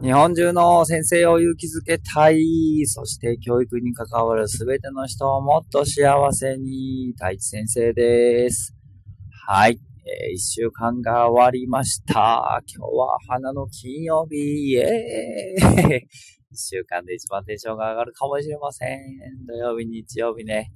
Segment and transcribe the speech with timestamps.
[0.00, 2.84] 日本中の先生を勇気づけたい。
[2.86, 7.14] そして教育に関わるすべての人をもっと幸せに。
[7.16, 8.76] 太一先生です。
[9.48, 9.80] はい。
[10.04, 12.62] えー、一週間が終わりました。
[12.72, 14.36] 今日は花の金曜日。
[14.70, 16.00] イェー
[16.52, 19.00] 一週間で一番テンションが上がるかもしれません。
[19.48, 20.72] 土曜日、日曜日ね。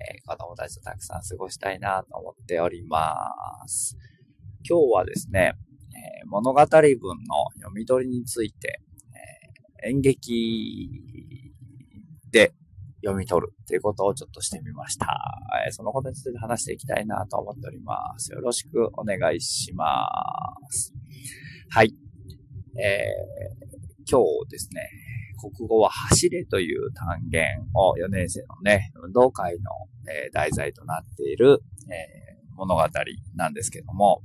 [0.00, 3.30] えー、子供たちとたくさん過ごしたいなと思っておりま
[3.66, 3.98] す。
[4.66, 5.52] 今日はですね、
[6.26, 6.96] 物語文の
[7.56, 8.80] 読み取りについて、
[9.82, 10.90] えー、演劇
[12.30, 12.54] で
[13.02, 15.06] 読み取るっていうことをちょっとしてみました。
[15.66, 18.32] えー、そのことについて話していきたいなと思っております。
[18.32, 20.08] よろしくお願いしま
[20.70, 20.92] す。
[21.70, 21.94] はい。
[22.76, 24.88] えー、今日ですね、
[25.38, 29.70] 国語は走れという単元を4年生のね、運動会の、
[30.10, 32.82] え、題材となっている、え、物語
[33.34, 34.22] なんですけども、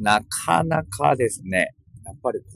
[0.00, 2.46] なかなかですね、やっぱりこ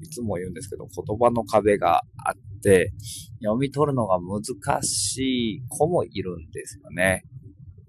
[0.00, 2.92] う、いつも言うんですけど、言葉の壁があって、
[3.40, 7.24] 読み取るのが難しい子もいるんですよね。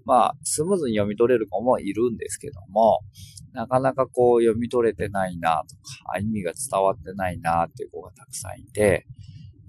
[0.04, 3.00] まあ、スムーズに読み取れる子もいるんですけども、
[3.52, 5.76] なかなかこう読み取れてないなと
[6.10, 9.06] か、意味が伝わってないなっていう子がたくさんいて、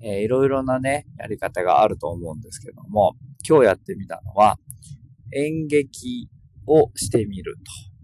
[0.02, 3.16] えー、いろいろなね、やり方があると思うんですけども、
[3.48, 4.58] 今日やってみたのは、
[5.34, 6.30] 演劇
[6.68, 7.95] をしてみると。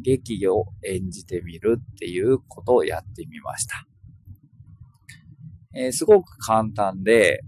[0.00, 3.86] 劇を演じてみるっていうことをやってみました。
[5.74, 7.40] えー、すごく簡単で、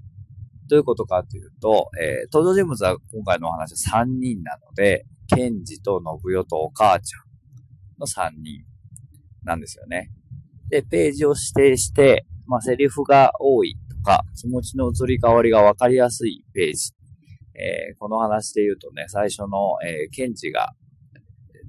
[0.69, 7.23] どういうことかというと、えー、登場人物は今回のお話は3人なので、ケンジと信代とお母ちゃん
[7.99, 8.65] の3人
[9.45, 10.11] なんですよね。
[10.69, 16.93] で、ページを指定して、まあ、セリフが多いとか、気持ちの移り変わりがわかりやすいページ。
[17.55, 20.73] えー、この話で言うとね、最初の、えー、ケンジが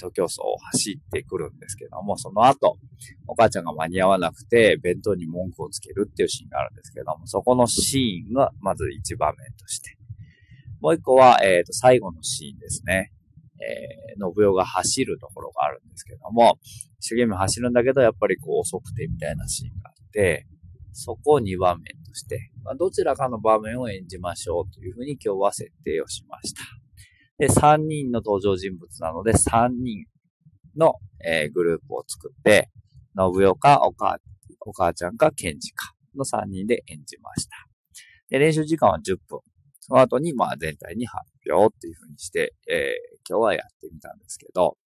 [0.02, 2.78] 東京層を走ってくるんですけども、その後、
[3.28, 9.98] お母ちゃんが間に合わなくて、弁当に文句をつけるっていうシーンがあるんですけども、そこのシーンがまず一場面として。
[10.82, 13.12] もう一個は、えっ、ー、と、最後のシーンですね。
[13.62, 16.58] えー、信代が走るところがあるんですけども、
[17.00, 20.48] 一生懸命走るんだけど、やっぱりこう遅くてみたいなシーンがあって、
[20.94, 26.81] そこを2場面として、まあ、どちらかの場面を演じましょうというふうに今日は設定をしました。
[27.42, 30.06] で、3人の登場人物なので、3人
[30.78, 30.94] の、
[31.26, 32.70] えー、グループを作って、
[33.18, 34.20] 信代かお母
[34.60, 37.56] お母ちゃんかケンジかの3人で演じました。
[38.30, 39.40] で、練習時間は10分。
[39.80, 44.78] その後に、まあ全体に発表っていう風にして、えー、今日はやってみたんですけど、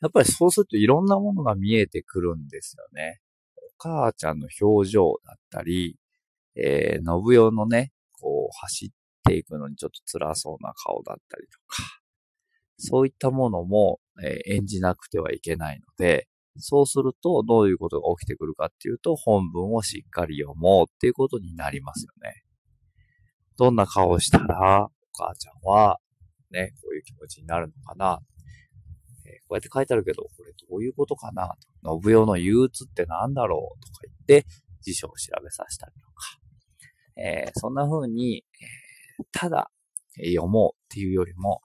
[0.00, 3.18] やっぱりそうするといろんなものが見えてくるんですよね。
[3.56, 5.96] お母ちゃんの表情だったり、
[6.54, 8.88] えー、信代のね、こう走っ
[9.28, 11.82] ていくのにちょっと辛そうな顔だったりとか、
[12.78, 16.28] そういったものも、え、演じなくてはいけないので、
[16.58, 22.42] そうするとどういうことが起きてくるかっていうと、本文をしっかり読もうっていうことになりますよね。
[23.56, 25.98] どんな顔をしたら、お母ちゃんは、
[26.50, 28.20] ね、こういう気持ちになるのかな。
[29.26, 31.54] え、こうやって書いてあるけど、これどういうことかな。
[31.82, 34.48] 信代の憂鬱って何だろうとか言って、
[34.82, 36.38] 辞書を調べさせたりとか。
[37.20, 38.87] えー、そんな風に、え
[39.32, 39.70] ただ
[40.16, 41.60] 読もうっていうよりも、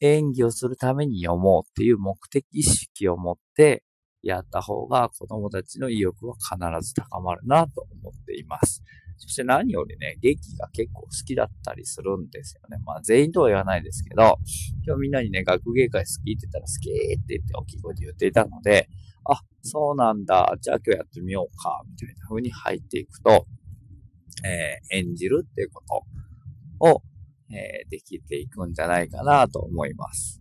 [0.00, 3.82] 演技をするために読もうっていう目的意識を持って
[4.22, 8.82] やった方が子供たちの意欲は必ず高まるなと思っています。
[9.18, 12.82] そして何よりね、劇が結構好きだったりするんですよね。
[12.84, 14.36] まあ全員とは言わないですけど、
[14.86, 18.88] 今日みんなにね、学芸会好きって言ったら好きって言って大きい声で言っていたので、
[19.24, 20.54] あ、そうなんだ。
[20.60, 21.82] じゃあ今日やってみようか。
[21.88, 23.46] みたいな風に入っていくと、
[24.44, 26.04] えー、演じるっていうこと
[26.80, 27.02] を
[27.50, 30.40] えー、できていくんじゃないかなと思います。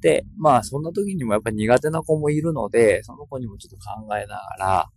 [0.00, 4.88] で、まあそんな時にもやっぱり苦手な子もいるので、その子にもちょっと考えながら、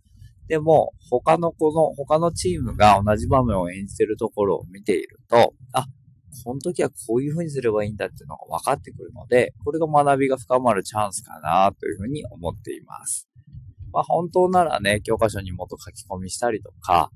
[0.48, 5.86] でも他の子の、他のチームが同じ場面を演じてるところを見ていると、あ、
[6.44, 13.28] この時はこういう風にすればいいんだっていうのが分かってくるので、これが学びが深まるチャンスかなというふうに思っています。
[13.92, 17.10] まあ本当ならね、教科書にもっと書き込みしたりとか、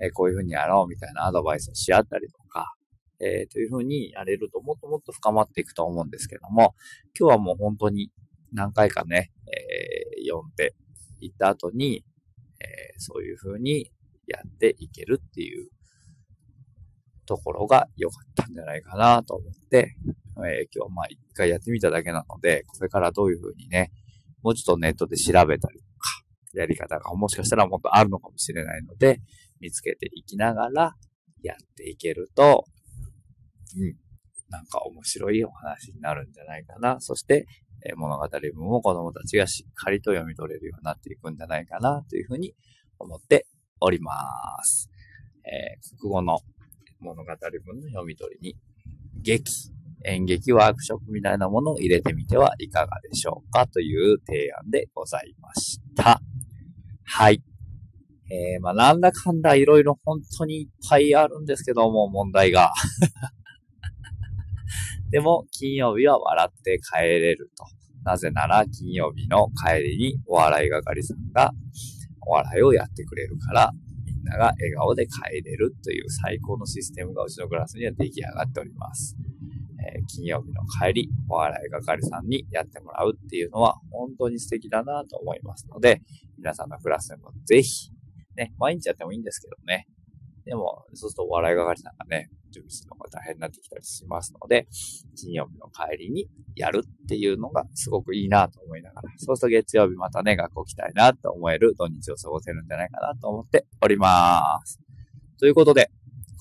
[0.00, 2.74] え、こういう風にやろうみたいなアドバイスをし合ったりとか、
[3.20, 6.74] えー、というふうにやれるともっともっと深まっていくと思うんですけども、
[7.18, 8.10] 今日はもう本当に
[8.52, 10.74] 何回かね、えー、読んで
[11.20, 12.04] いった後に、
[12.60, 13.90] えー、そういうふうに
[14.26, 15.68] やっていけるっていう
[17.26, 19.96] ところが良かったんじゃないかなと思って、
[20.46, 23.92] え今日まあ一回やってみただけなので、これからどういうふうにね、
[24.42, 26.24] もうちょっとネットで調べたりとか、
[26.54, 29.20] やり方がもしかしたらもっとあるのかもしれないので、
[29.64, 30.94] 見つけていきながら
[31.42, 32.66] やっていけると
[33.76, 33.96] うん。
[34.50, 37.00] なんか面白いお話になるんじゃないかな。
[37.00, 37.46] そして
[37.84, 42.54] え物語文を子供たちがしっかりと読み取れるようになっていくんじゃないかなというふうに
[42.98, 43.46] 思って
[43.80, 44.12] おりま
[44.62, 44.90] す。
[45.44, 46.38] えー、国語の
[47.00, 47.30] 物語
[47.64, 48.56] 文の読み取りに
[49.20, 49.44] 劇、
[50.04, 56.20] 演劇ワークショップみたいなものを入れてみてはいかがでしょうかという提案でございました。
[57.04, 57.42] はい。
[58.34, 62.72] えー、まあ、なんだかんだいろいろ本当にいっぱいあるんですけども、問題が。
[65.10, 67.64] でも、金曜日は笑って帰れると。
[68.04, 71.52] なぜなら、金曜日の帰りにお笑い係さんが
[72.26, 73.70] お笑いをやってくれるから、
[74.04, 79.16] みんなが笑顔で帰れるという最高のシステムがうちのクラスには出来上がっております。
[79.86, 86.02] えー、金曜日の帰り、お笑い係さんにやってもらうっていうのは本当に素敵だなと思いますので、
[86.36, 87.93] 皆さんのクラスでもぜひ
[88.36, 89.86] ね、毎日やってもいいんですけどね。
[90.44, 94.68] でも、そうするとお笑い係さんがね、準備するのが大変になってきたりしますので、
[95.16, 104.78] 金曜日の帰りにやるっていうのがすごくいいなと思いながら、そうすると月曜日またね、学校来たいなと思える土日を過ごせるんじゃないかなと思っております。
[105.40, 105.90] ということで、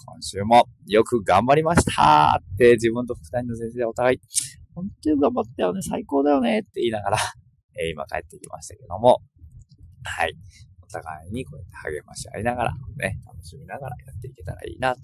[0.06, 4.20] 今週もよく頑張りましたって自分と副担任の先生でお互い、
[4.76, 7.18] 本当に頑張ったよね、最高だよねって言いながら、
[7.80, 9.22] えー、今帰ってきましたけども、
[10.04, 10.36] はい。
[10.94, 15.02] 互いにこうやって励まし合いながら、ね、楽しみながらやっていけたらいいなと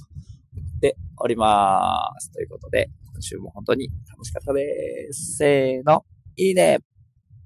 [0.56, 2.32] 思っております。
[2.32, 5.38] ということで、今週も本当に楽しかったです。
[5.38, 6.06] せーの、
[6.36, 6.80] いいね